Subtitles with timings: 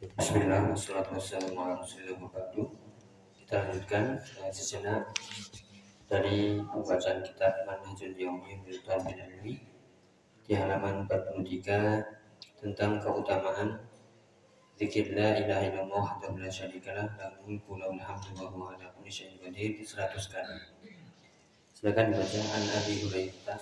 [0.00, 2.16] Bismillah, wassalatu wassalamu ala rasulillah
[3.36, 5.12] Kita lanjutkan uh, sejenak
[6.08, 9.60] dari pembacaan kitab Manhajul Bil Ilmi
[10.48, 13.76] di halaman 43 tentang keutamaan
[14.80, 19.12] zikir la ilaha illallah wa la syarikalah lahu mulku lahul hamdu wa huwa ala kulli
[19.12, 20.56] syai'in qadir 100 kali.
[21.76, 23.60] Silakan dibaca An Abi Hurairah.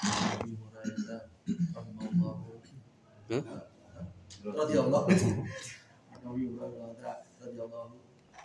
[0.00, 1.20] Abi Hurairah
[3.28, 3.71] hmm?
[4.42, 5.06] Radhiyallahu
[6.22, 7.94] Nabi radhiyallahu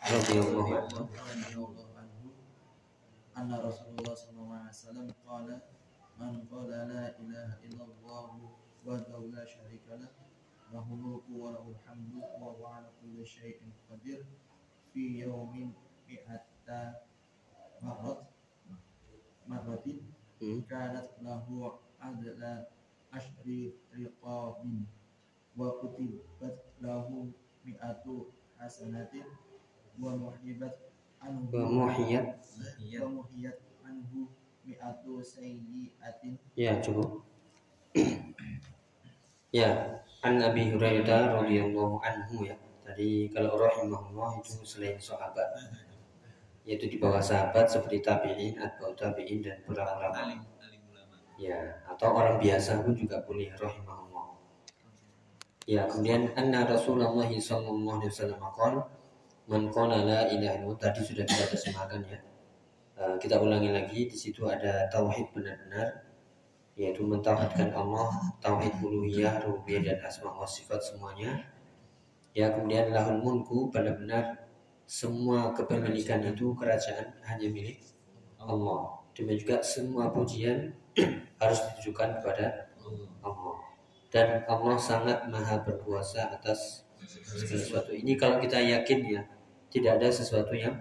[0.06, 0.78] radhiyallahu
[1.98, 2.30] anhu
[3.34, 5.58] anna Rasulullah sallallahu alaihi wasallam qala
[6.22, 8.30] man qala la ilaha illallah
[8.86, 10.14] wahdahu la syarika lah
[10.70, 14.22] lahu mulku wa lahul hamdu wa huwa ala kulli syai'in qadir
[14.94, 15.74] fi yawmin
[16.06, 17.02] mi'ata
[17.82, 18.22] marrat
[19.50, 20.62] marratin hmm.
[20.70, 22.70] kanat lahu adla
[23.10, 24.86] ashri riqabin
[25.58, 27.34] wa kutibat lahu
[27.66, 28.30] mi'atu
[28.62, 29.26] hasanatin
[29.98, 32.38] wa muhibat anhu wa muhiyat.
[33.02, 34.30] Wa muhiyat anhu
[34.62, 36.38] mi'atu sayyiatin.
[36.54, 37.26] Ya cukup.
[39.50, 42.54] Ya an Abi Hurairah radhiyallahu anhu ya.
[42.86, 45.58] Tadi kalau rahimahullah itu selain sahabat
[46.68, 50.38] yaitu di bawah sahabat seperti tabi'in atau tabi'in dan para ulama.
[51.40, 53.87] Ya atau orang biasa pun juga boleh rahimahullah
[55.68, 58.88] Ya, kemudian anna Rasulullah sallallahu alaihi wasallam qala
[59.52, 62.20] man qala la ilaha illallah tadi sudah kita terjemahkan ya.
[62.96, 66.08] Uh, kita ulangi lagi di situ ada tauhid benar-benar
[66.80, 68.08] yaitu mentauhidkan Allah,
[68.40, 71.36] tauhid uluhiyah, rububiyah dan asma wa sifat semuanya.
[72.32, 74.48] Ya, kemudian lahul mulku benar-benar
[74.88, 77.84] semua kepemilikan itu kerajaan hanya milik
[78.40, 79.04] Allah.
[79.12, 80.72] Demikian juga semua pujian
[81.44, 82.72] harus ditujukan kepada
[83.20, 83.67] Allah
[84.18, 87.94] dan Allah sangat maha berkuasa atas segala sesuatu.
[87.94, 89.22] Ini kalau kita yakin ya,
[89.70, 90.74] tidak ada sesuatu yang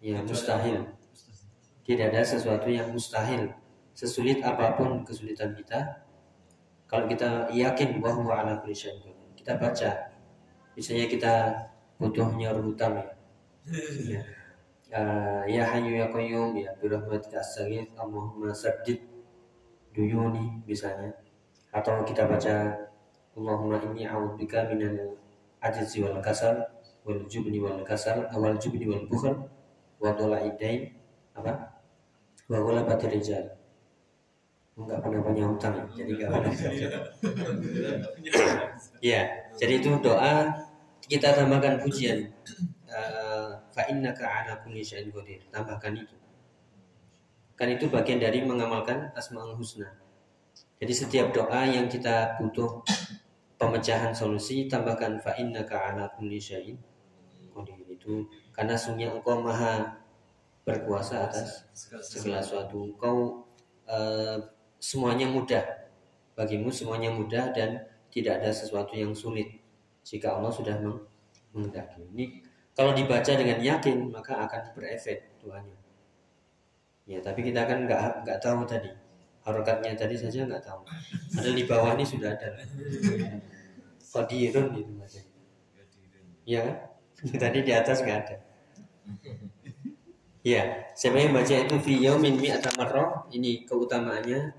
[0.00, 0.88] ya mustahil.
[1.84, 3.52] Tidak ada sesuatu yang mustahil.
[3.92, 6.08] Sesulit apa pun kesulitan kita,
[6.88, 8.72] kalau kita yakin bahwa ala kulli
[9.36, 10.08] kita baca.
[10.72, 11.34] Misalnya kita
[12.00, 13.04] butuh nyaur hutang ya.
[14.08, 14.22] ya.
[14.92, 19.00] Uh, ya Hayyu ya Qayyum ya birahmatika astaghith Allahumma saddid
[19.92, 21.21] duyuni misalnya
[21.72, 22.76] atau kita baca
[23.32, 25.16] Allahumma inni a'udzubika minal
[25.64, 26.60] ajzi wal kasal
[27.08, 29.48] wal jubni wal kasal awal jubni wal bukhl
[29.96, 30.92] wa dhala'idain
[31.32, 31.80] apa?
[32.44, 33.56] Wa ghalabatir rijal.
[34.76, 36.52] Enggak pernah punya hutang jadi enggak pernah.
[39.00, 39.20] Ya
[39.56, 40.52] jadi itu doa
[41.08, 42.28] kita tambahkan pujian.
[42.92, 45.40] Uh, fa innaka ala kulli syai'in qadir.
[45.48, 46.16] Tambahkan itu.
[47.56, 50.01] Kan itu bagian dari mengamalkan asmaul husna
[50.82, 52.82] jadi setiap doa yang kita butuh
[53.54, 56.74] pemecahan solusi tambahkan fa innaka ala kulli syai'in
[58.02, 60.02] itu karena sungguh engkau maha
[60.66, 61.70] berkuasa atas
[62.02, 62.90] segala sesuatu.
[62.90, 63.46] Engkau
[63.86, 64.38] uh,
[64.82, 65.62] semuanya mudah.
[66.34, 69.62] Bagimu semuanya mudah dan tidak ada sesuatu yang sulit
[70.02, 70.82] jika Allah sudah
[71.54, 72.02] menghendaki.
[72.10, 72.42] Ini
[72.74, 75.78] kalau dibaca dengan yakin maka akan berefek doanya.
[77.06, 79.01] Ya, tapi kita kan nggak nggak tahu tadi
[79.42, 80.82] harokatnya tadi saja nggak tahu.
[81.38, 82.48] Ada di bawah ini sudah ada.
[84.12, 85.32] Kodirun gitu mas
[86.46, 86.76] ya kan?
[87.42, 88.36] Tadi di atas nggak ada.
[90.42, 91.76] Ya saya yang baca itu?
[91.86, 94.52] Video min mi atamarroh ini keutamaannya.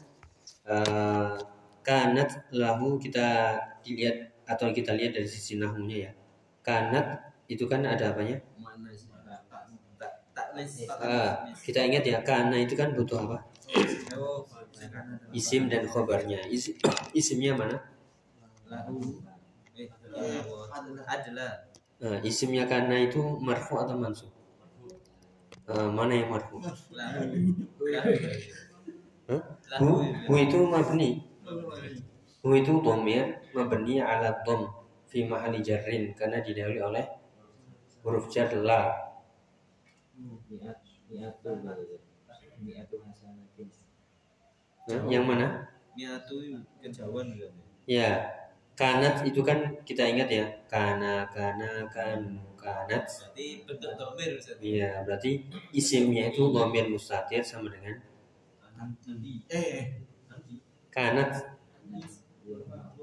[0.63, 1.35] Uh,
[1.83, 6.11] kanat lahu kita dilihat atau kita lihat dari sisi nahmunya ya.
[6.63, 8.39] Kanat itu kan ada apanya?
[10.87, 13.43] Uh, kita ingat ya karena itu kan butuh apa
[15.33, 16.75] isim dan khobarnya isim,
[17.13, 17.77] isimnya mana?
[22.03, 24.31] Nah, isimnya karena itu marfu atau mansub?
[25.63, 26.59] Uh, mana yang marfu?
[29.79, 29.87] Hu,
[30.27, 31.23] hu itu mabni.
[32.43, 34.67] Hu itu domir mabni ala dom
[35.07, 37.05] fi mahali jarrin karena didahului oleh
[38.03, 38.91] huruf jar la
[44.87, 45.47] yang mana?
[45.93, 46.41] Miatu
[46.81, 47.47] kejauhan juga.
[47.87, 48.25] Ya,
[48.75, 52.19] kanat itu kan kita ingat ya, kana kana kan
[52.57, 53.03] kanat.
[53.03, 55.31] Berarti bentuk domir Iya, berarti
[55.75, 57.99] isimnya itu domir mustatir sama dengan
[59.51, 60.03] eh
[60.91, 61.31] kanat.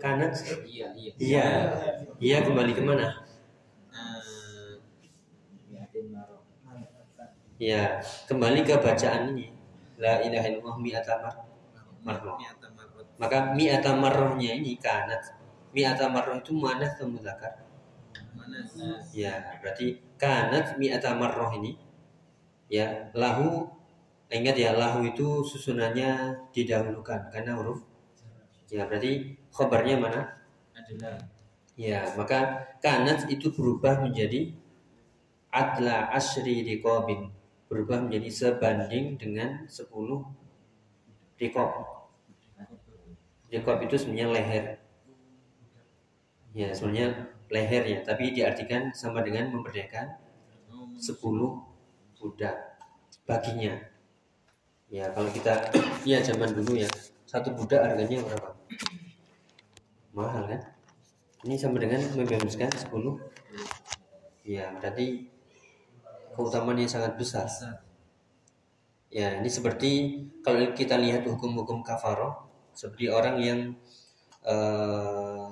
[0.01, 0.33] Kanat?
[0.65, 1.13] Iya iya.
[1.21, 1.47] Iya.
[2.21, 3.31] Iya kembali ke mana
[7.61, 9.53] ya kembali ke bacaan ini.
[10.01, 11.15] La ilaha illallah mi'ata
[12.03, 12.41] marroh
[13.21, 15.21] maka mi'ata marrohnya ini kanat.
[15.77, 17.69] Mi'ata marroh itu mana mudzakkar?
[19.13, 21.77] Ya, berarti kanat mi'ata marroh ini
[22.71, 23.69] ya lahu
[24.31, 27.85] ingat ya lahu itu susunannya didahulukan karena huruf.
[28.73, 30.23] Ya berarti khobarnya mana?
[30.73, 31.21] Adalah
[31.81, 34.53] Ya, maka kanat itu berubah menjadi
[35.49, 37.33] adla asri riqabin.
[37.73, 39.89] Berubah menjadi sebanding dengan 10
[41.41, 41.71] riqab.
[43.51, 44.65] Riqab itu sebenarnya leher.
[46.55, 50.21] Ya, sebenarnya leher ya, tapi diartikan sama dengan memerdekakan
[51.01, 51.17] 10
[52.21, 52.57] budak
[53.25, 53.75] baginya.
[54.91, 55.71] Ya, kalau kita
[56.05, 56.91] ya zaman dulu ya,
[57.25, 58.51] satu budak harganya berapa?
[60.13, 60.61] Mahal kan?
[61.47, 62.91] Ini sama dengan membebaskan 10
[64.45, 65.31] Ya, berarti
[66.35, 67.47] keutamaan yang sangat besar.
[69.11, 69.91] Ya, ini seperti
[70.47, 73.61] kalau kita lihat hukum-hukum kafaroh, seperti orang yang
[74.47, 75.47] eh,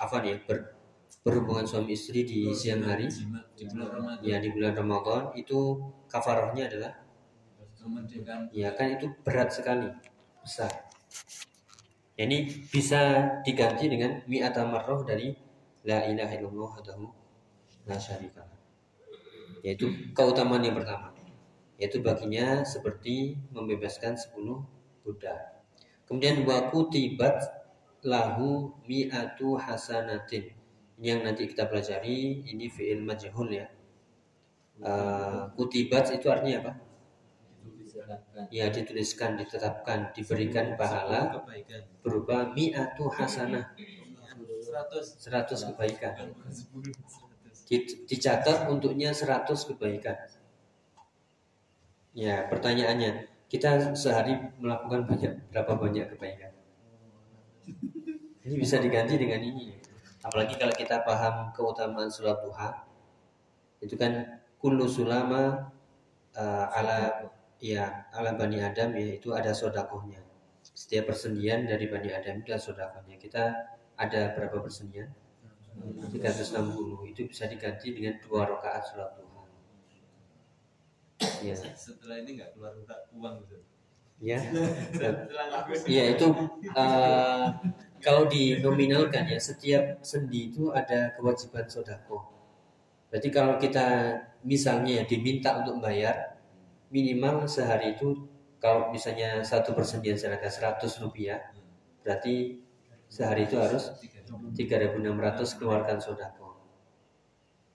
[0.00, 0.72] apa nih ber-
[1.20, 3.06] berhubungan suami istri di siang hari,
[3.54, 4.24] di bulan Ramadan.
[4.24, 5.58] ya di bulan Ramadan itu
[6.08, 6.92] kafarohnya adalah
[8.52, 9.88] ya kan itu berat sekali,
[10.40, 10.72] besar.
[12.16, 13.00] Ya, ini bisa
[13.44, 15.32] diganti dengan mi'ata marroh dari
[15.88, 17.04] la ilaha illallah wahdahu
[17.88, 18.60] la syarika lah.
[19.64, 19.86] Yaitu
[20.16, 21.11] keutamaan yang pertama.
[21.82, 24.62] Yaitu baginya seperti membebaskan 10
[25.02, 25.66] budak.
[26.06, 27.42] Kemudian wa kutibat
[28.06, 30.54] lahu mi'atu hasanatin.
[31.02, 33.66] Ini yang nanti kita pelajari ini fi'il majhul ya.
[34.78, 36.72] Eh, kutibat itu artinya apa?
[38.50, 41.42] Ya dituliskan, ditetapkan, diberikan pahala
[42.02, 46.70] berupa mi'atu hasanah 100 100 kebaikan 100.
[47.66, 50.16] Di- dicatat untuknya 100 kebaikan
[52.12, 56.52] ya pertanyaannya kita sehari melakukan banyak berapa banyak kebaikan?
[58.42, 59.76] Ini bisa diganti dengan ini.
[60.24, 62.70] Apalagi kalau kita paham keutamaan sholat duha
[63.82, 65.68] itu kan kullu sulama
[66.38, 67.28] uh, ala
[67.58, 70.22] ya ala bani adam ya itu ada sodakohnya.
[70.62, 73.18] Setiap persendian dari bani adam itu ada sodakohnya.
[73.18, 73.44] Kita
[73.98, 75.10] ada berapa persendian?
[76.12, 79.31] 360 itu bisa diganti dengan dua rakaat sholat duha
[81.42, 82.72] ya Setelah ini nggak keluar
[83.14, 83.56] uang gitu.
[84.22, 84.38] ya
[85.86, 86.26] Iya itu
[86.70, 87.46] eh,
[88.02, 92.30] kalau dinominalkan ya setiap sendi itu ada kewajiban sodako.
[93.10, 96.38] Berarti kalau kita misalnya ya diminta untuk bayar
[96.90, 98.14] minimal sehari itu
[98.62, 101.38] kalau misalnya satu persendian seharga 100 rupiah
[102.06, 102.62] berarti
[103.10, 103.90] sehari itu harus
[104.54, 106.58] 3.600 keluarkan sodako.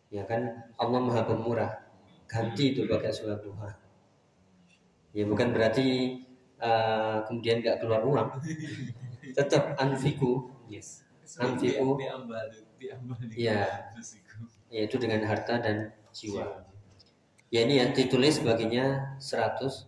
[0.08, 1.87] Ya kan Allah Maha Pemurah
[2.28, 3.72] ganti itu pakai sholat duha.
[5.16, 6.20] Ya bukan berarti
[6.60, 8.30] eh, kemudian nggak keluar uang,
[9.38, 11.08] tetap anfiku, yes,
[11.40, 11.98] anfiku,
[13.34, 13.66] Iya.
[14.70, 16.66] yaitu dengan harta dan jiwa.
[17.50, 19.88] Ya ini yang ditulis baginya 100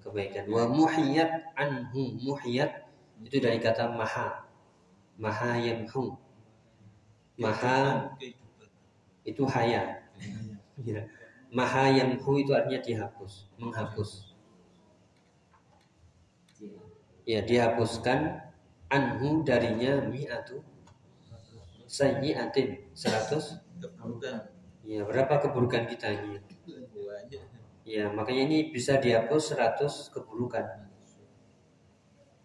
[0.00, 0.46] kebaikan.
[0.48, 2.86] Wa muhiyat anhu muhiyat
[3.22, 4.46] itu dari kata maha,
[5.18, 6.14] maha yamhu,
[7.36, 8.08] maha
[9.26, 10.02] itu haya.
[10.82, 11.02] Ya.
[11.52, 14.32] Maha yang hu itu artinya dihapus, menghapus.
[17.28, 18.40] Ya, dihapuskan
[18.88, 20.64] anhu darinya mi'atu
[21.84, 23.60] sayyi'atin 100
[24.82, 26.42] Ya, berapa keburukan kita ini?
[27.86, 30.88] Ya, makanya ini bisa dihapus 100 keburukan.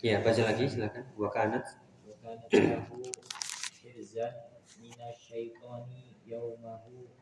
[0.03, 1.09] Ya, baca lagi silakan.
[1.17, 1.65] Wa kanat
[2.05, 2.49] wa kanat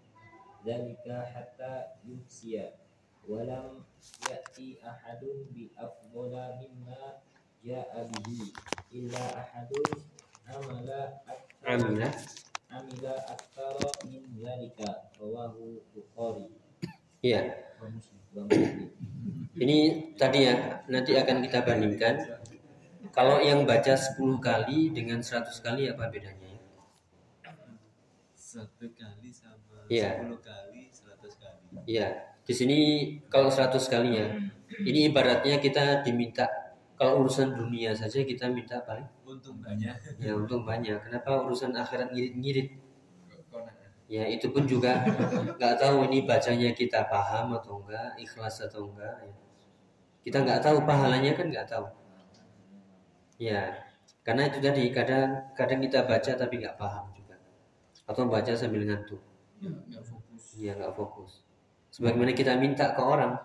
[0.65, 2.73] dzalika hatta yufsiya
[3.29, 3.85] walam
[4.25, 7.21] ya'ti ahadun bi afdala mimma
[7.61, 8.49] ja'a bihi.
[8.97, 10.01] Illa ahadun
[10.49, 11.21] amala
[11.61, 12.09] amila.
[12.73, 16.49] amila aktsara min dzalika rawahu bukhari.
[17.21, 17.61] Iya.
[19.55, 19.77] Ini
[20.17, 22.41] tadi ya nanti akan kita bandingkan.
[23.15, 26.51] Kalau yang baca 10 kali dengan 100 kali apa bedanya?
[28.35, 30.09] Satu kali sama Iya.
[30.17, 32.07] sepuluh kali seratus kali Ya,
[32.45, 32.77] di sini
[33.29, 34.27] kalau 100 kali ya.
[34.81, 36.45] Ini ibaratnya kita diminta
[36.95, 40.97] kalau urusan dunia saja kita minta paling untung banyak ya untung banyak.
[41.05, 42.69] Kenapa urusan akhirat ngirit-ngirit?
[44.05, 45.01] Ya itu pun juga
[45.57, 49.15] nggak tahu ini bacanya kita paham atau enggak, ikhlas atau enggak.
[49.25, 49.33] Ya.
[50.25, 51.85] Kita nggak tahu pahalanya kan nggak tahu.
[53.35, 53.61] Ya,
[54.23, 57.35] karena itu tadi kadang kadang kita baca tapi nggak paham juga,
[58.07, 59.19] atau baca sambil ngantuk.
[59.69, 61.43] Nggak fokus Ya nggak fokus.
[61.91, 63.39] Sebagaimana kita minta ke orang,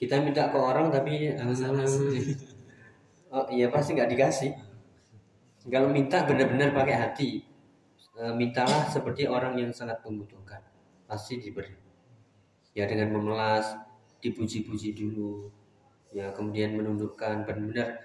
[0.00, 1.32] kita minta ke orang tapi
[3.34, 4.52] oh iya pasti nggak dikasih.
[5.64, 7.30] Kalau minta benar-benar pakai hati,
[8.16, 10.60] e, mintalah seperti orang yang sangat membutuhkan,
[11.08, 11.72] pasti diberi.
[12.76, 13.72] Ya dengan memelas,
[14.20, 15.48] dipuji-puji dulu,
[16.12, 18.04] ya kemudian menundukkan benar-benar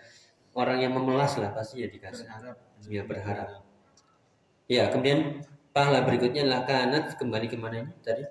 [0.56, 2.26] orang yang memelas lah pasti ya dikasih.
[2.26, 2.58] Berharap.
[2.88, 3.50] Ya berharap.
[4.72, 5.44] Ya kemudian
[5.80, 8.28] pahala berikutnya adalah kanat kembali ke mana ini tadi?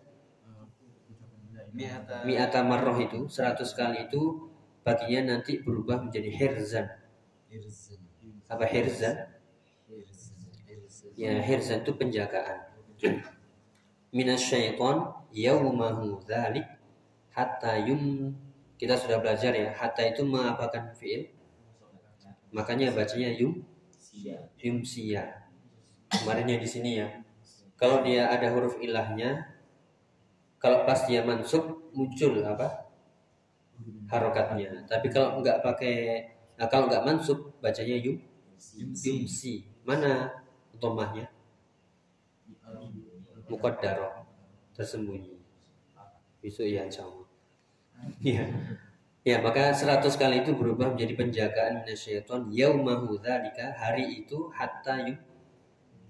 [2.29, 2.61] Mi'ata.
[2.61, 4.53] Marroh itu 100 kali itu
[4.85, 6.29] baginya nanti berubah menjadi.
[6.29, 6.87] Hirzan.
[8.53, 8.69] Apa.
[8.69, 9.17] Hirzan.
[11.17, 12.69] Ya hirzan itu penjagaan.
[14.13, 16.69] Minas syaiton yaumahu dzalik
[17.33, 18.37] hatta yum
[18.77, 21.29] kita sudah belajar ya hatta itu mengapakan fiil
[22.49, 23.61] makanya bacanya yum
[23.93, 24.49] Sia.
[24.57, 25.45] yumsia
[26.09, 27.28] kemarinnya di sini ya
[27.79, 29.47] kalau dia ada huruf ilahnya
[30.59, 32.91] kalau pas dia mansub muncul apa?
[34.11, 34.83] Harokatnya.
[34.91, 36.27] Tapi kalau nggak pakai
[36.59, 38.19] nah, kalau nggak mansub bacanya yum
[38.83, 39.71] yumsi.
[39.87, 40.43] Mana
[40.83, 41.31] tomahnya
[43.47, 44.27] muqaddarah.
[44.75, 45.39] Tersembunyi.
[46.43, 47.27] Besok ya insya Allah.
[48.23, 48.47] Ya
[49.29, 55.19] ya maka 100 kali itu berubah menjadi penjagaan minasyaiton yaumahu dzalika hari itu hatta yum,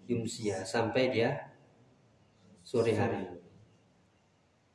[0.07, 1.48] yumsia sampai dia
[2.69, 3.25] sore hari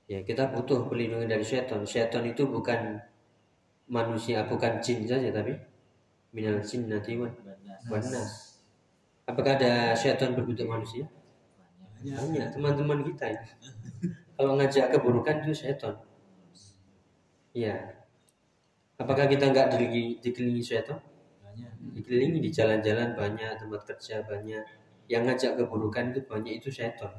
[0.09, 2.97] ya kita butuh perlindungan dari syaitan syaitan itu bukan
[3.85, 5.53] manusia bukan jin saja tapi
[6.33, 7.13] minal jin nanti
[7.85, 8.57] wanas
[9.29, 11.05] apakah ada syaitan berbentuk manusia
[12.03, 13.51] banyak teman-teman kita itu.
[14.35, 15.95] Kalau ngajak keburukan itu setan.
[17.55, 18.03] Iya.
[18.99, 20.99] Apakah kita nggak dikelilingi, dikelilingi setan?
[21.39, 21.71] Banyak.
[21.95, 24.65] Dikelilingi di jalan-jalan banyak, tempat kerja banyak.
[25.07, 27.13] Yang ngajak keburukan itu banyak itu setan.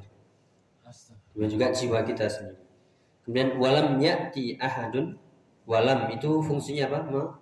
[1.35, 2.61] Dan juga jiwa kita sendiri.
[3.25, 5.17] Kemudian walam ya'ti ahadun.
[5.65, 6.99] Walam itu fungsinya apa?
[7.11, 7.33] Me-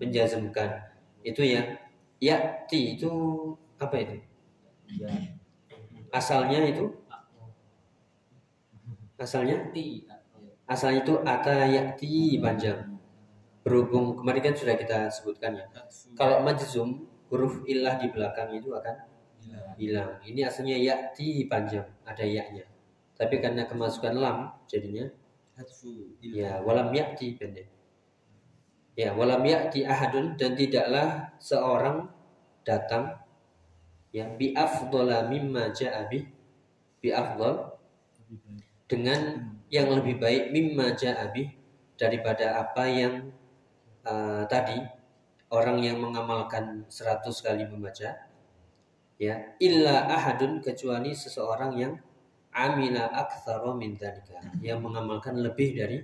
[0.00, 0.70] Menjazmkan.
[1.24, 1.62] Itu ya.
[2.20, 3.10] Ya'ti itu
[3.80, 4.16] apa itu?
[5.00, 5.10] Ya.
[6.12, 6.84] Asalnya itu
[9.16, 9.56] asalnya
[10.66, 12.80] asalnya itu ata yakti panjang
[13.64, 15.66] berhubung kemarin kan sudah kita sebutkan ya
[16.18, 16.88] kalau majzum
[17.30, 18.96] huruf ilah di belakang itu akan.
[19.76, 20.18] Hilang.
[20.24, 22.64] Ini asalnya yakti panjang ada yaknya.
[23.16, 25.08] Tapi karena kemasukan lam jadinya
[25.56, 26.20] Hatfu.
[26.20, 27.68] ya walam yakti pendek.
[28.96, 32.08] Ya walam yakti ahadun dan tidaklah seorang
[32.64, 33.20] datang
[34.12, 37.76] yang bi afdhala mimma ja'a bi afdhal
[38.88, 41.52] dengan yang lebih baik mimma ja'a bih
[42.00, 43.32] daripada apa yang
[44.06, 44.78] uh, tadi
[45.50, 48.14] orang yang mengamalkan 100 kali membaca
[49.16, 51.92] ya illa ahadun kecuali seseorang yang
[52.56, 55.98] amila aktsara min dzalika yang mengamalkan lebih dari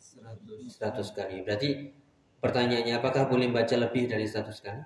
[0.00, 0.68] 100.
[0.68, 1.44] 100 kali.
[1.44, 1.92] Berarti
[2.40, 4.82] pertanyaannya apakah boleh baca lebih dari 100 kali?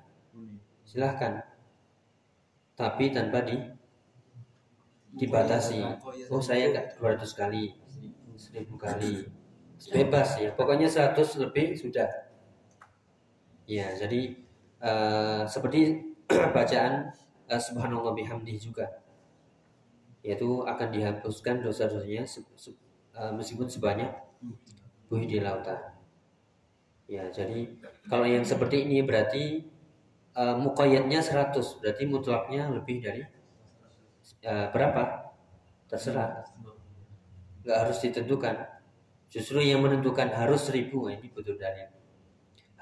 [0.86, 1.42] Silahkan.
[2.78, 3.58] Tapi tanpa di
[5.18, 5.82] dibatasi.
[6.30, 7.74] Oh saya enggak 200 kali
[8.38, 9.26] 1000 kali.
[9.94, 12.10] Bebas ya pokoknya 100 lebih sudah.
[13.66, 14.34] Ya jadi
[14.82, 16.02] eh, seperti
[16.56, 17.10] bacaan
[17.52, 18.86] eh, subhanallah bihamdi juga.
[20.26, 22.78] Yaitu akan dihapuskan dosa-dosanya se- se-
[23.18, 24.10] eh, meskipun sebanyak
[25.08, 25.80] buih di lautan.
[27.14, 27.58] Ya jadi
[28.10, 29.42] kalau yang seperti ini berarti
[30.40, 33.22] uh, muqayyadnya 100 berarti mutlaknya lebih dari
[34.46, 35.02] uh, berapa?
[35.90, 36.44] Terserah.
[37.62, 38.56] Nggak harus ditentukan.
[39.28, 41.84] Justru yang menentukan harus 1000 Nah, ini betul dari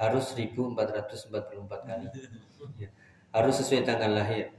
[0.02, 2.06] harus 1444 kali.
[3.35, 4.52] harus sesuai tanggal lahir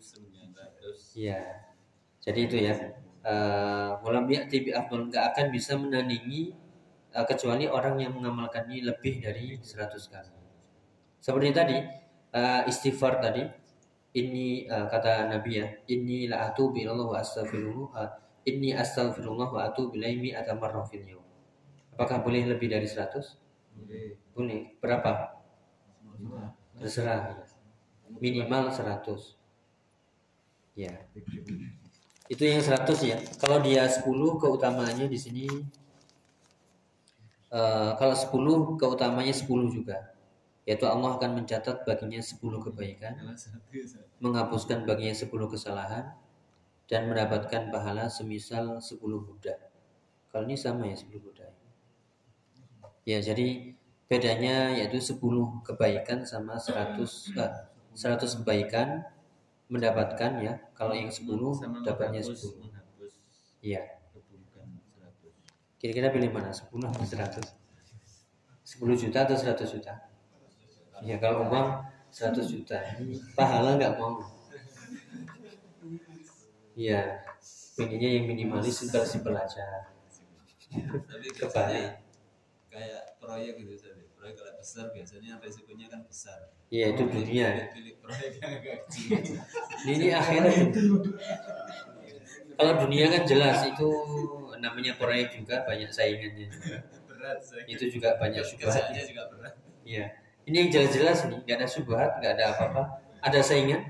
[0.00, 1.16] 1900.
[1.16, 1.40] Iya.
[2.20, 2.74] Jadi itu ya.
[3.20, 6.56] Eh, Walam ya'ti bi afdal nggak akan bisa menandingi
[7.12, 10.32] eh, kecuali orang yang mengamalkannya lebih dari 100 kali.
[11.20, 11.76] Seperti tadi
[12.32, 13.44] eh, istighfar tadi
[14.16, 18.08] ini eh, kata Nabi ya, inni la atubu ilallah wa astaghfirullah
[18.48, 21.26] inni astaghfirullah wa atubu ilaihi atamarra fil yawm.
[21.92, 23.36] Apakah boleh lebih dari 100?
[23.76, 24.16] Boleh.
[24.32, 24.60] Boleh.
[24.80, 25.39] Berapa?
[26.80, 27.44] Terserah.
[28.18, 29.36] Minimal 100.
[30.74, 30.94] Ya.
[32.30, 33.18] Itu yang 100 ya.
[33.38, 34.06] Kalau dia 10
[34.40, 35.44] keutamaannya di sini
[37.50, 40.14] eh, kalau 10 keutamanya 10 juga.
[40.68, 43.16] Yaitu Allah akan mencatat baginya 10 kebaikan,
[44.22, 46.14] menghapuskan baginya 10 kesalahan
[46.86, 49.58] dan mendapatkan pahala semisal 10 budak.
[50.30, 51.50] Kalau ini sama ya 10 budak.
[53.02, 53.74] Ya, jadi
[54.10, 57.52] bedanya yaitu 10 kebaikan sama 100 eh,
[57.94, 59.06] 100 kebaikan
[59.70, 60.58] mendapatkan ya.
[60.74, 62.66] Kalau yang 10 Sama dapatnya menghapus- 10.
[62.66, 63.12] menghapus
[63.62, 63.82] Iya.
[64.98, 65.30] 100.
[65.78, 66.50] Kira-kira pilih mana?
[66.50, 67.46] 10 atau 100?
[68.66, 69.94] 10 juta atau 100 juta?
[71.06, 71.68] Ya kalau uang
[72.10, 72.76] 100 juta,
[73.38, 74.18] pahala nggak mau.
[76.74, 77.22] Iya,
[77.78, 79.86] pengennya yang minimalis simpel-simpel aja.
[80.70, 81.98] Tapi biasanya
[82.70, 83.90] kayak proyek gitu.
[84.30, 86.38] Proyek kalau besar biasanya resikonya kan besar.
[86.70, 87.48] Iya itu dunia.
[87.74, 89.18] Pilih proyek yang agak kecil.
[89.90, 90.82] Ini akhirat itu.
[92.54, 93.88] Kalau dunia kan jelas itu
[94.62, 96.46] namanya proyek juga banyak saingannya.
[97.10, 97.66] Berat saya.
[97.66, 98.70] Itu juga banyak syubhat.
[98.70, 99.54] Kerjanya juga berat.
[99.82, 100.06] Iya.
[100.46, 102.82] Ini yang jelas-jelas nih, nggak ada subhat, nggak ada apa-apa.
[103.18, 103.82] Ada saingan?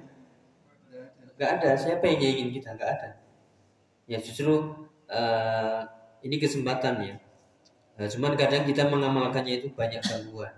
[1.37, 1.69] Nggak ada.
[1.77, 2.81] Siapa yang ingin kita?
[2.81, 3.09] Nggak ada.
[4.09, 5.81] Ya justru eh,
[6.25, 7.15] ini kesempatan ya.
[8.01, 10.49] Nah, cuman kadang kita mengamalkannya itu banyak gangguan.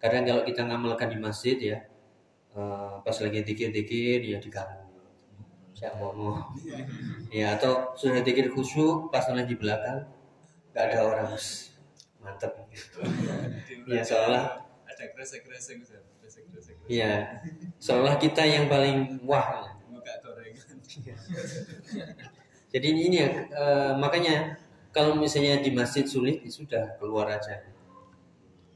[0.00, 1.78] Kadang kalau kita ngamalkan di masjid ya,
[2.56, 4.88] eh, pas lagi dikir-dikir ya diganggu.
[5.76, 6.48] Siapa ngomong?
[7.28, 10.08] Ya atau sudah dikir khusyuk pas lagi di belakang
[10.72, 11.28] nggak ada orang.
[12.24, 12.56] Mantep.
[13.84, 15.84] Ya seolah ada kresek-kresek.
[16.88, 17.44] Iya,
[17.76, 19.76] seolah kita yang paling wah.
[20.24, 20.80] Gorengan.
[22.72, 24.56] Jadi ini ya, eh, makanya
[24.98, 27.62] kalau misalnya di masjid sulit, ya sudah keluar aja.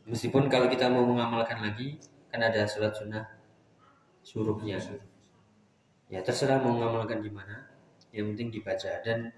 [0.06, 1.98] Meskipun kalau kita mau mengamalkan lagi,
[2.30, 3.26] kan ada sholat sunnah
[4.22, 4.78] suruhnya.
[6.06, 7.66] Ya terserah mau mengamalkan di mana,
[8.14, 9.02] yang penting dibaca.
[9.02, 9.34] Dan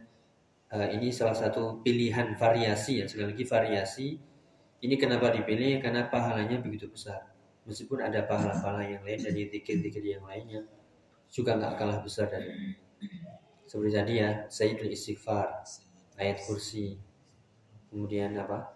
[0.76, 4.08] eh, ini salah satu pilihan variasi ya, sekali lagi variasi.
[4.84, 5.80] Ini kenapa dipilih?
[5.80, 7.32] Karena pahalanya begitu besar.
[7.64, 10.68] Meskipun ada pahala-pahala yang lain dari zikir-zikir yang lainnya,
[11.32, 12.76] juga nggak kalah besar dari
[13.64, 15.64] seperti tadi ya Sayyidul Istighfar
[16.18, 16.98] ayat kursi
[17.90, 18.74] kemudian apa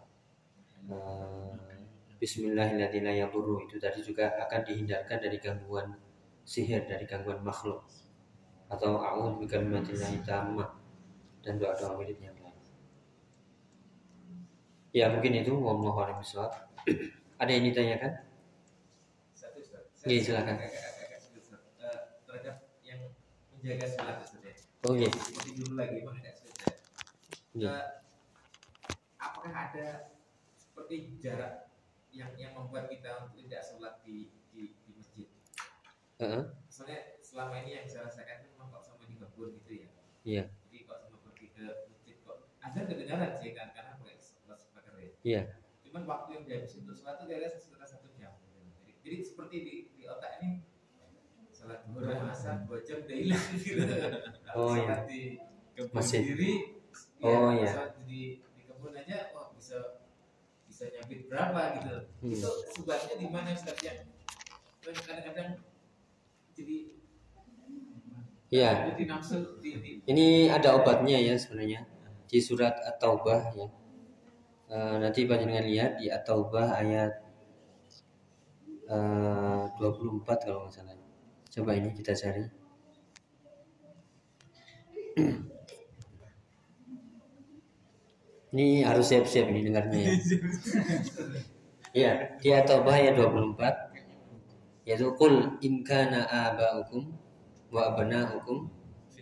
[0.88, 1.52] Eh,
[2.16, 5.92] Bismillahirrahmanirrahim itu tadi juga akan dihindarkan dari gangguan
[6.48, 7.84] sihir dari gangguan makhluk
[8.72, 10.80] atau a'udzu bikalimatillahi tammah
[11.44, 12.56] dan doa-doa wirid yang lain.
[14.96, 16.56] Ya mungkin itu wallahu a'lam bishawab.
[17.44, 18.12] Ada yang ditanyakan?
[19.36, 19.60] Satu.
[20.08, 20.56] Iya, silakan.
[20.56, 20.72] Eh,
[22.24, 23.12] terhadap yang
[23.52, 24.52] menjaga sholat ya.
[24.88, 25.12] Oh iya.
[25.12, 26.16] Seperti dulu lagi Bang
[27.58, 27.66] ya.
[27.66, 27.76] Iya.
[29.18, 29.86] Apakah ada
[30.54, 31.68] seperti jarak
[32.14, 35.28] yang yang membuat kita untuk tidak sholat di di, di masjid?
[36.22, 36.42] Heeh.
[36.70, 39.90] Soalnya selama ini yang saya rasakan itu memang kok sama di kebun gitu ya.
[40.22, 40.44] Iya.
[40.70, 44.94] Jadi kok sama pergi ke masjid kok ada kedengaran sih kan karena pakai sholat speaker
[44.98, 45.12] ya.
[45.26, 45.42] Iya.
[45.82, 48.32] Cuman waktu yang dihabisin untuk sholat itu kira-kira sekitar satu jam.
[48.86, 50.62] Jadi, jadi seperti di, di otak ini
[51.58, 53.82] sholat duhur asar dua jam udah hilang gitu.
[54.54, 55.42] Oh, sholat di
[55.74, 56.22] kebun Masjid.
[56.22, 56.52] sendiri,
[57.18, 57.70] Oh, ya, iya.
[57.74, 60.06] sholat di, di kebun aja, wah bisa
[60.70, 61.94] bisa nyampe berapa gitu.
[62.22, 62.30] Hmm.
[62.30, 64.06] Itu sebabnya di mana Ustaz kan
[65.04, 65.60] kadang-kadang
[66.54, 66.76] jadi
[68.48, 68.96] Iya.
[68.96, 69.04] di
[70.08, 71.84] Ini ada obatnya ya sebenarnya
[72.24, 73.68] di surat At-Taubah ya.
[74.68, 77.12] Eh, nanti panjenengan lihat di At-Taubah ayat
[78.88, 80.96] eh, 24 kalau nggak salah.
[81.52, 82.44] Coba ini kita cari.
[88.48, 90.12] Ini harus siap-siap ini dengarnya ya.
[91.92, 97.12] Iya, di At-Taubah ayat 24 yaitu qul in kana aba'ukum
[97.68, 98.72] wa abna'ukum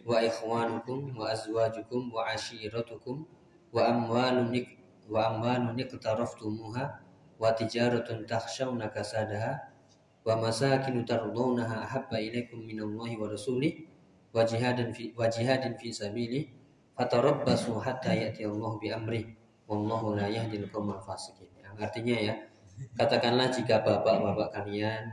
[0.07, 3.27] wa ikhwanukum wa azwajukum wa ashiratukum
[3.75, 4.79] wa amwalun nik-
[5.11, 6.85] wa amwalun iqtaraftumuha
[7.43, 9.59] wa tijaratun takhshawna kasadaha
[10.23, 13.91] wa masakinu tardawnaha ahabba ilaikum minallahi wa rasulih
[14.31, 16.47] wa jihadin fi wa jihadin fi sabilih
[16.97, 19.25] fatarabbasu hatta ya'ti Allah bi amrih
[19.69, 21.53] wallahu la yahdil qaumal fasiqin.
[21.77, 22.35] Artinya ya,
[22.97, 25.13] katakanlah jika bapak-bapak kalian,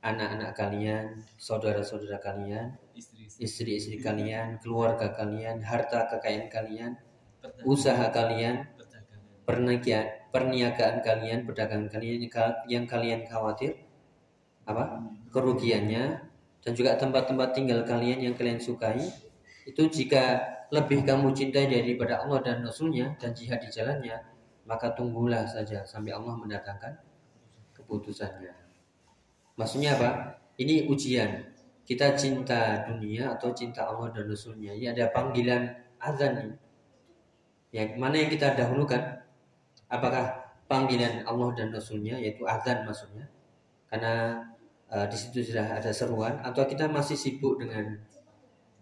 [0.00, 2.78] anak-anak kalian, saudara-saudara kalian
[3.40, 3.98] Istri-istri.
[3.98, 6.92] kalian, keluarga kalian, harta kekayaan kalian,
[7.66, 8.70] usaha kalian,
[9.48, 13.82] perniagaan, perniagaan kalian, perdagangan kalian yang ka- yang kalian khawatir
[14.68, 15.02] apa?
[15.34, 16.04] kerugiannya
[16.60, 19.00] dan juga tempat-tempat tinggal kalian yang kalian sukai
[19.66, 24.18] itu jika lebih kamu cintai daripada Allah dan Rasulnya dan jihad di jalannya
[24.66, 26.94] maka tunggulah saja sampai Allah mendatangkan
[27.74, 28.54] keputusannya.
[29.58, 30.38] Maksudnya apa?
[30.62, 31.50] Ini ujian.
[31.82, 34.70] Kita cinta dunia atau cinta Allah dan Rasulnya.
[34.70, 36.54] Ini ada panggilan azan nih
[37.70, 39.22] yang mana yang kita dahulukan?
[39.90, 43.26] Apakah panggilan Allah dan Rasulnya yaitu azan maksudnya?
[43.86, 44.42] Karena
[44.90, 46.42] eh, di situ sudah ada seruan.
[46.42, 47.98] Atau kita masih sibuk dengan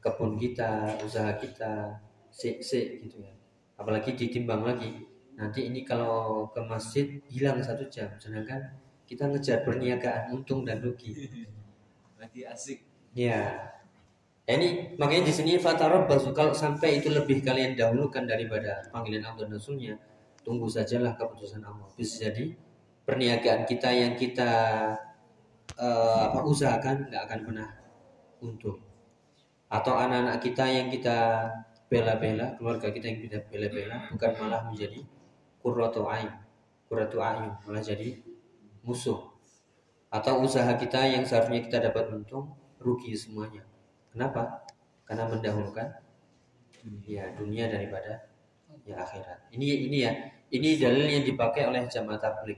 [0.09, 2.01] kebun kita usaha kita
[2.33, 3.33] sik sik gitu ya
[3.77, 5.05] apalagi ditimbang lagi
[5.37, 8.73] nanti ini kalau ke masjid hilang satu jam sedangkan
[9.05, 11.13] kita ngejar perniagaan untung dan rugi
[12.19, 12.83] Lagi asik.
[13.15, 13.55] Ya.
[14.49, 19.45] Ya, ini makanya di sini fatarabbasu kalau sampai itu lebih kalian dahulukan daripada panggilan Allah
[19.45, 19.95] dan Rasulnya,
[20.41, 21.87] tunggu sajalah keputusan Allah.
[21.95, 22.57] Bisa jadi
[23.05, 24.51] perniagaan kita yang kita
[25.77, 27.69] eh, apa usahakan nggak akan pernah
[28.41, 28.88] untung
[29.69, 31.49] atau anak-anak kita yang kita
[31.89, 35.01] bela-bela keluarga kita yang kita bela-bela bukan malah menjadi
[35.61, 36.29] kurratu ain
[36.89, 38.17] kurratu ayun malah jadi
[38.89, 39.21] musuh.
[40.09, 43.61] Atau usaha kita yang seharusnya kita dapat untung rugi semuanya.
[44.09, 44.65] Kenapa?
[45.05, 45.85] Karena mendahulukan
[47.05, 48.33] ya dunia daripada
[48.89, 49.53] ya akhirat.
[49.53, 50.13] Ini ini ya
[50.49, 52.57] ini dalil yang dipakai oleh jamaah tablik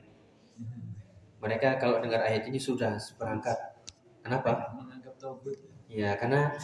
[1.41, 3.57] mereka kalau dengar ayat ini sudah seperangkat
[4.21, 4.77] kenapa?
[4.77, 5.17] Menganggap
[5.91, 6.55] Ya karena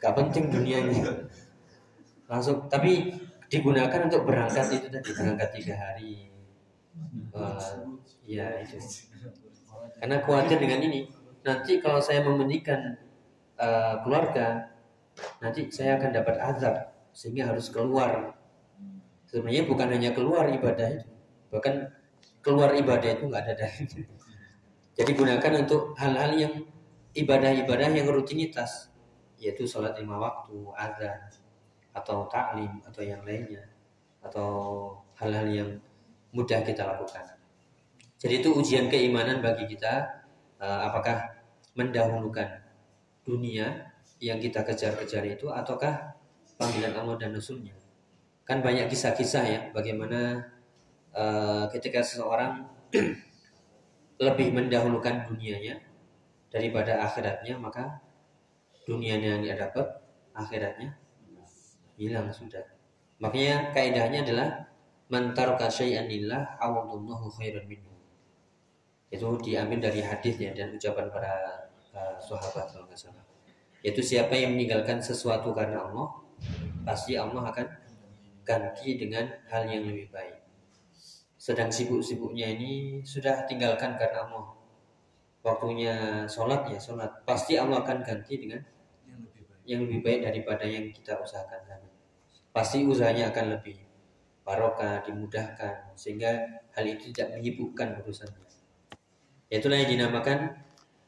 [0.00, 1.28] gak penting dunianya.
[2.26, 3.12] Langsung tapi
[3.52, 6.32] digunakan untuk berangkat itu tadi berangkat tiga hari.
[7.34, 7.74] Eh,
[8.24, 8.80] ya itu.
[10.00, 11.06] Karena khawatir dengan ini.
[11.44, 12.96] Nanti kalau saya mementingkan
[13.60, 14.72] eh, keluarga
[15.38, 16.76] nanti saya akan dapat azab
[17.14, 18.34] sehingga harus keluar.
[19.30, 21.14] Sebenarnya bukan hanya keluar ibadah itu
[21.54, 21.86] bahkan
[22.42, 24.10] keluar ibadah itu nggak ada dalilnya
[24.98, 26.54] jadi gunakan untuk hal-hal yang
[27.14, 28.90] ibadah-ibadah yang rutinitas
[29.44, 31.20] yaitu sholat lima waktu, azan
[31.92, 33.60] atau taklim atau yang lainnya
[34.24, 34.50] atau
[35.20, 35.70] hal-hal yang
[36.32, 37.22] mudah kita lakukan.
[38.16, 40.24] Jadi itu ujian keimanan bagi kita
[40.56, 41.36] eh, apakah
[41.76, 42.64] mendahulukan
[43.22, 46.16] dunia yang kita kejar-kejar itu ataukah
[46.56, 47.76] panggilan Allah dan Rasulnya.
[48.48, 50.40] Kan banyak kisah-kisah ya bagaimana
[51.12, 52.64] eh, ketika seseorang
[54.24, 55.82] lebih mendahulukan dunianya
[56.48, 57.98] daripada akhiratnya maka
[58.84, 59.86] dunianya dia dapat
[60.36, 60.96] akhiratnya
[61.96, 62.64] hilang sudah.
[63.18, 64.48] Makanya kaidahnya adalah
[65.08, 67.92] mantarka syai'an lillah khairan minhu.
[69.08, 71.32] Itu diambil dari hadisnya dan ucapan para
[71.94, 73.24] uh, sahabat kalau nggak salah
[73.84, 76.08] yaitu siapa yang meninggalkan sesuatu karena Allah
[76.88, 77.68] pasti Allah akan
[78.40, 80.40] ganti dengan hal yang lebih baik.
[81.36, 84.56] Sedang sibuk-sibuknya ini sudah tinggalkan karena Allah.
[85.44, 87.28] Waktunya sholat ya sholat.
[87.28, 88.64] Pasti Allah akan ganti dengan
[89.64, 91.88] yang lebih baik daripada yang kita usahakan tadi.
[92.54, 93.80] Pasti usahanya akan lebih
[94.44, 98.44] barokah dimudahkan sehingga hal itu tidak menyibukkan urusannya.
[99.48, 100.52] Itulah yang dinamakan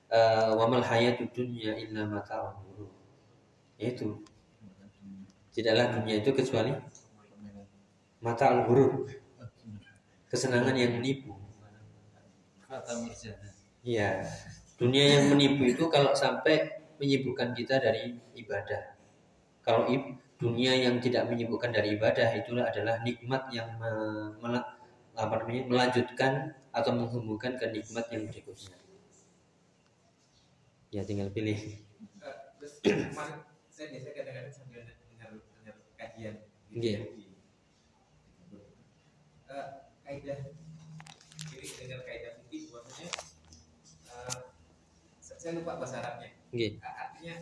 [0.09, 2.91] uh, wamal hayatud dunya illa ghurur.
[3.77, 4.25] Yaitu
[5.53, 6.73] tidaklah dunia itu kecuali
[8.25, 8.93] mata'ul ghurur.
[10.27, 11.37] Kesenangan yang menipu.
[13.87, 14.27] Iya,
[14.75, 18.97] dunia yang menipu itu kalau sampai menyibukkan kita dari ibadah.
[19.65, 19.91] Kalau
[20.37, 24.77] dunia yang tidak menyibukkan dari ibadah itulah adalah nikmat yang me- mela-
[25.17, 28.77] apa namanya melanjutkan atau menghubungkan ke nikmat yang berikutnya.
[30.93, 31.57] Ya tinggal pilih.
[33.73, 34.85] Saya kadang-kadang sambil
[40.07, 40.39] kaidah
[41.77, 42.33] dengar kaidah
[44.07, 44.37] eh,
[45.21, 46.36] saya lupa bahasa Arabnya
[46.83, 47.37] A- artinya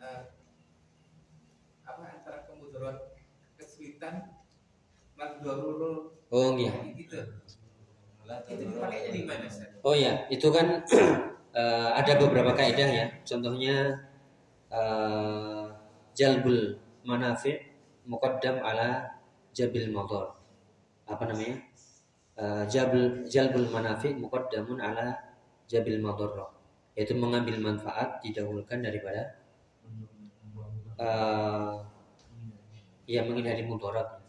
[0.00, 0.22] eh,
[1.86, 3.16] apa antara kemudarat
[3.56, 4.14] kesulitan
[5.16, 6.72] madorul Oh iya.
[6.98, 7.16] gitu
[8.26, 9.70] La itu tadurru dipakainya di mana Ustaz?
[9.86, 10.66] Oh ya, itu kan
[11.60, 13.06] eh, ada beberapa kaidah ya.
[13.22, 13.76] Contohnya
[14.70, 15.64] eh,
[16.18, 16.60] jalbul
[17.06, 17.52] manafi
[18.10, 18.88] muqaddam ala
[19.54, 20.24] jabil motor.
[21.06, 21.56] Apa namanya?
[22.38, 25.06] Eh, jabul jalbul manafi muqaddamun ala
[25.70, 26.30] jabil motor.
[26.96, 29.22] Yaitu mengambil manfaat didahulukan daripada
[30.98, 31.76] eh
[33.06, 34.20] ya menghindari mudarat.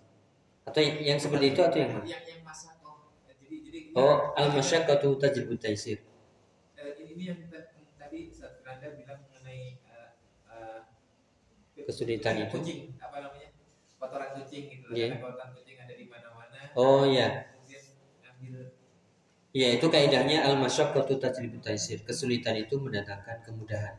[0.67, 2.06] Atau yang, yang seperti itu atau yang mana?
[2.08, 5.99] yang yang masa oh jadi jadi Oh, al-masyaqqatu tajlibut taisir.
[6.77, 8.30] Eh, ini yang ta- tadi
[8.63, 10.10] Anda bilang mengenai eh,
[10.53, 10.80] eh,
[11.88, 12.58] Kesulitan itu.
[12.60, 13.49] kucing apa namanya
[13.97, 17.27] kotoran kucing gitu karena kotoran kucing ada di mana-mana Oh iya.
[17.27, 17.57] ambil
[19.58, 22.06] Ya itu kaidahnya al masyaqqatu tajlibut taisir.
[22.06, 23.98] Kesulitan itu mendatangkan kemudahan.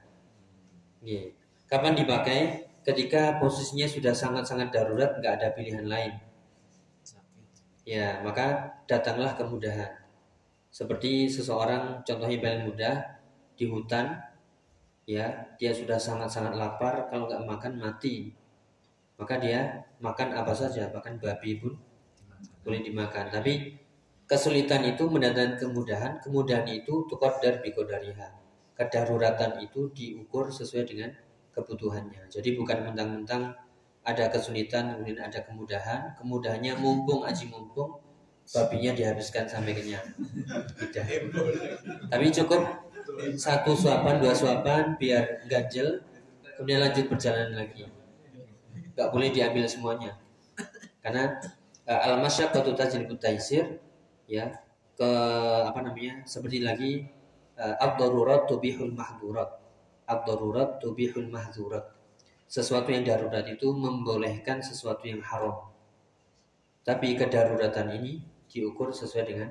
[1.03, 1.35] Iya.
[1.67, 2.71] Kapan dipakai?
[2.87, 6.15] Ketika posisinya sudah sangat-sangat darurat, nggak ada pilihan lain.
[7.83, 9.99] Ya, maka datanglah kemudahan.
[10.71, 13.19] Seperti seseorang, contohnya paling mudah
[13.59, 14.15] di hutan,
[15.05, 18.31] ya dia sudah sangat-sangat lapar, kalau nggak makan mati.
[19.19, 21.75] Maka dia makan apa saja, bahkan babi pun
[22.63, 23.29] boleh dimakan.
[23.29, 23.75] Tapi
[24.29, 28.29] kesulitan itu mendatangkan kemudahan, kemudahan itu tukar dari bikodariha.
[28.77, 31.11] Kedaruratan itu diukur sesuai dengan
[31.57, 32.31] kebutuhannya.
[32.31, 33.57] Jadi bukan mentang-mentang
[34.07, 37.99] ada kesulitan kemudian ada kemudahan, kemudahannya mumpung aji mumpung
[38.49, 40.07] babinya dihabiskan sampai kenyang.
[40.79, 41.05] Tidak.
[42.09, 42.63] Tapi cukup
[43.35, 46.05] satu suapan, dua suapan biar ganjel,
[46.57, 47.89] kemudian lanjut perjalanan lagi.
[48.95, 50.17] Gak boleh diambil semuanya.
[51.03, 51.37] Karena
[51.87, 53.79] uh, al-masyaqqatu tajlibut taisir
[54.29, 54.45] ya
[54.99, 55.11] ke
[55.71, 56.23] apa namanya?
[56.29, 56.93] seperti lagi
[57.59, 59.51] uh, tubihul mahdurat.
[60.09, 61.85] Ad-darurat tubihul mahdurat.
[62.49, 65.69] Sesuatu yang darurat itu membolehkan sesuatu yang haram.
[66.83, 68.13] Tapi kedaruratan ini
[68.49, 69.51] diukur sesuai dengan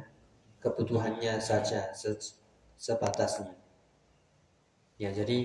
[0.63, 2.35] kebutuhannya saja se-
[2.75, 3.53] sebatasnya.
[4.97, 5.37] Ya, jadi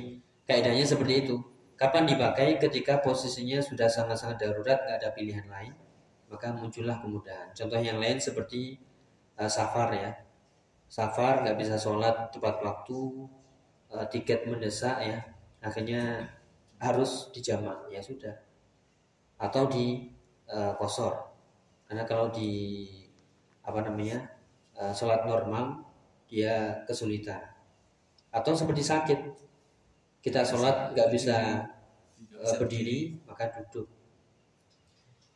[0.49, 1.37] kaidahnya seperti itu.
[1.77, 2.57] Kapan dipakai?
[2.63, 5.75] Ketika posisinya sudah sangat-sangat darurat, nggak ada pilihan lain,
[6.31, 7.53] maka muncullah kemudahan.
[7.53, 8.79] Contoh yang lain seperti
[9.43, 10.11] uh, safar ya.
[10.87, 13.27] Safar nggak bisa sholat tepat waktu,
[13.91, 15.19] uh, tiket mendesak ya,
[15.59, 16.31] akhirnya
[16.79, 18.39] harus dijamak ya sudah.
[19.43, 20.07] Atau di
[20.47, 21.35] uh, kosor.
[21.89, 22.87] Karena kalau di
[23.67, 24.31] apa namanya
[24.79, 25.83] uh, sholat normal
[26.31, 27.41] dia kesulitan.
[28.33, 29.21] Atau seperti sakit,
[30.25, 31.67] kita sholat nggak bisa
[32.37, 33.89] uh, berdiri maka duduk.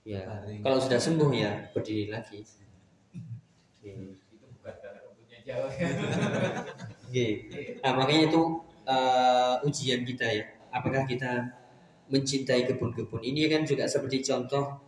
[0.07, 0.23] Ya,
[0.63, 2.47] kalau sudah sembuh ya berdiri lagi.
[3.87, 3.95] Ya.
[4.35, 5.01] Itu bukan karena
[5.47, 5.89] jauh ya.
[7.07, 7.27] Oke.
[7.87, 8.43] Nah, makanya itu
[8.85, 10.45] uh, ujian kita ya.
[10.75, 11.49] Apakah kita
[12.11, 14.79] mencintai kebun-kebun ini kan juga seperti contoh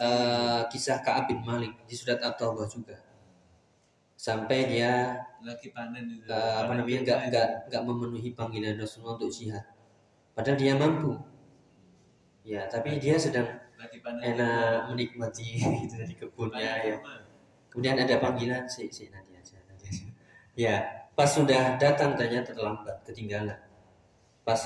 [0.00, 2.96] uh, kisah Ka'ab bin Malik di surat At-Taubah juga.
[4.18, 6.28] Sampai dia lagi panen itu.
[6.28, 9.64] uh, apa namanya nggak nggak nggak memenuhi panggilan Rasulullah untuk jihad.
[10.36, 11.18] Padahal dia mampu.
[12.44, 13.48] Ya, tapi dia sedang
[13.78, 14.34] lagi panen.
[14.36, 16.96] enak menikmati itu dari kebunnya ya.
[17.68, 20.04] Kemudian ada panggilan si si nanti aja, nanti aja.
[20.58, 20.76] Ya,
[21.12, 23.58] pas sudah datang ternyata terlambat, ketinggalan.
[24.42, 24.58] Pas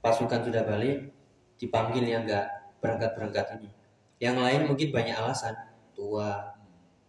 [0.00, 1.10] pasukan sudah balik,
[1.56, 2.46] dipanggil yang enggak
[2.80, 3.70] berangkat-berangkat ini.
[4.20, 5.56] Yang lain mungkin banyak alasan,
[5.96, 6.60] tua,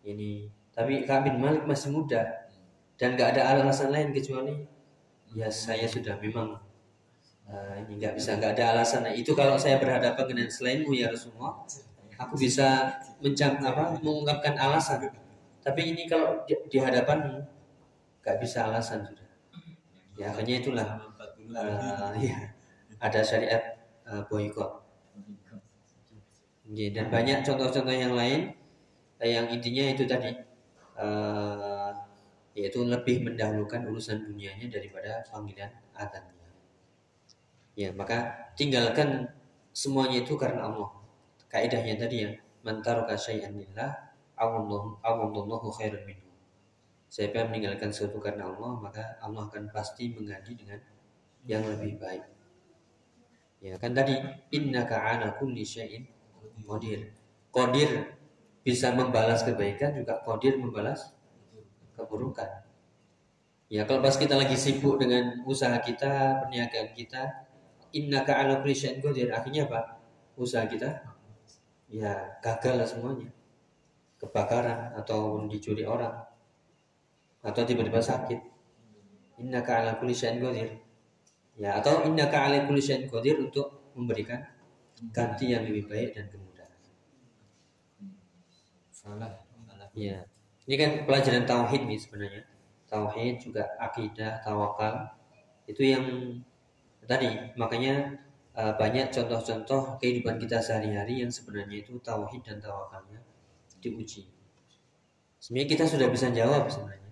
[0.08, 0.48] ini.
[0.72, 2.48] Tapi bin Malik masih muda
[2.96, 4.62] dan nggak ada alasan lain kecuali
[5.34, 6.54] ya saya sudah memang
[7.50, 9.04] eh, ini nggak bisa nggak ada alasan.
[9.10, 11.60] Nah, itu kalau saya berhadapan dengan selainmu ya Rasulullah,
[12.16, 15.12] aku bisa mencam apa mengungkapkan alasan.
[15.62, 17.38] Tapi ini kalau di, di hadapanmu
[18.21, 19.30] nggak bisa alasan sudah.
[20.17, 22.19] Ya akhirnya itulah Selama 40 hari.
[22.30, 22.39] ya,
[23.02, 23.63] ada syariat
[24.06, 24.71] eh, boykot.
[26.71, 28.56] Oke, dan banyak contoh-contoh yang lain
[29.19, 30.32] eh, yang intinya itu tadi
[30.97, 31.91] eh,
[32.56, 36.36] yaitu lebih mendahulukan urusan dunianya daripada panggilan atannya.
[37.80, 39.32] Ya, maka tinggalkan
[39.71, 40.91] semuanya itu karena Allah.
[41.47, 42.32] Kaidahnya tadi ya,
[42.63, 44.11] man taraka syai'an lillah
[44.41, 46.32] awallahu khairan minhu.
[47.12, 50.80] Siapa yang meninggalkan sesuatu karena Allah, maka Allah akan pasti mengganti dengan
[51.43, 52.23] yang lebih baik.
[53.62, 54.17] Ya kan tadi
[54.56, 56.08] innaka ala kulli syai'in
[56.65, 57.13] qadir.
[57.54, 58.15] Qadir
[58.65, 61.13] bisa membalas kebaikan juga qadir membalas
[61.99, 62.63] keburukan.
[63.67, 67.43] Ya kalau pas kita lagi sibuk dengan usaha kita, perniagaan kita,
[67.91, 69.30] innaka ala kulli syai'in qadir.
[69.36, 69.99] Akhirnya apa?
[70.39, 71.12] Usaha kita
[71.91, 73.40] ya gagal lah semuanya.
[74.21, 76.13] Kebakaran atau dicuri orang
[77.41, 78.39] atau tiba-tiba sakit.
[79.41, 80.77] Innaka ala kulli syai'in qadir.
[81.57, 84.45] Ya, atau innaka ala kulli syai'in qadir untuk memberikan
[85.10, 86.79] ganti yang lebih baik dan kemudahan.
[88.93, 89.41] Salah.
[89.65, 89.89] Salah.
[89.97, 90.21] Ya.
[90.69, 92.45] Ini kan pelajaran tauhid nih sebenarnya.
[92.86, 95.17] Tauhid juga akidah, tawakal.
[95.65, 96.05] Itu yang
[97.10, 98.21] tadi makanya
[98.53, 103.31] eh, banyak contoh-contoh kehidupan kita sehari-hari yang sebenarnya itu tauhid dan tawakalnya
[103.82, 104.30] diuji.
[105.41, 107.12] Sebenarnya kita sudah bisa jawab sebenarnya.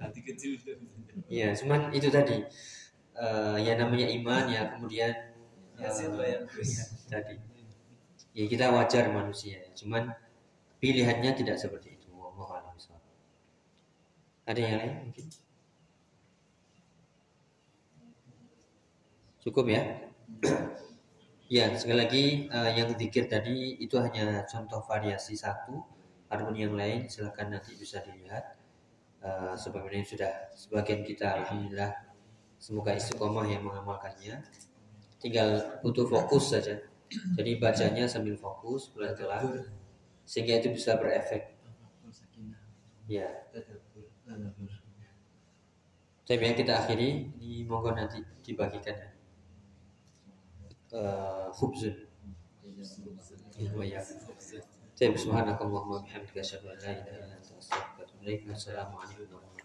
[0.00, 0.98] Hati kecil sudah bisa.
[1.30, 2.44] Ya, cuman itu tadi
[3.16, 5.12] eh, ya namanya iman ya kemudian
[5.80, 7.34] Ya, situ yang ya, tadi
[8.36, 9.70] ya kita wajar manusia ya.
[9.72, 10.12] cuman
[10.76, 12.12] pilihannya tidak seperti itu
[12.76, 13.00] bishawab.
[14.44, 15.26] ada yang lain mungkin
[19.40, 19.82] cukup ya
[21.50, 25.82] ya sekali lagi eh, yang dikir tadi itu hanya contoh variasi satu
[26.30, 28.54] adapun yang lain silakan nanti bisa dilihat.
[29.20, 31.92] Eh, sebagaimana sudah sebagian kita alhamdulillah
[32.56, 34.38] semoga istiqomah yang mengamalkannya.
[35.18, 36.78] Tinggal butuh fokus saja.
[37.10, 39.66] Jadi bacanya sambil fokus pelan-pelan
[40.22, 41.58] sehingga itu bisa berefek.
[43.10, 43.26] Ya.
[46.22, 48.94] Tapi yang kita akhiri ini monggo nanti dibagikan.
[48.94, 49.19] ya
[50.92, 51.94] Eh, khubzun
[53.78, 54.18] wa iyyakum.
[54.98, 58.42] Baik, subhanakallahumma wa bihamdika asyhadu an la ilaha illa anta astaghfiruka wa atubu ilaik.
[58.50, 59.59] Wassalamu alaikum warahmatullahi